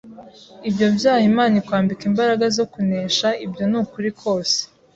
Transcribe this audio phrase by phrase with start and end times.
[0.69, 4.57] ibyo byaha Imana ikwambika imbaraga zo kunesha ibyo ni ukuri kose